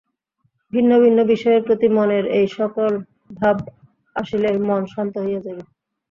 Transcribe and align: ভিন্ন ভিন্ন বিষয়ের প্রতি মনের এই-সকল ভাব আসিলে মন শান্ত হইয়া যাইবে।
ভিন্ন 0.73 0.91
ভিন্ন 0.99 1.19
বিষয়ের 1.23 1.61
প্রতি 1.63 1.87
মনের 1.89 2.25
এই-সকল 2.39 2.91
ভাব 3.39 3.57
আসিলে 4.15 4.49
মন 4.67 4.81
শান্ত 4.93 5.13
হইয়া 5.23 5.41
যাইবে। 5.45 5.63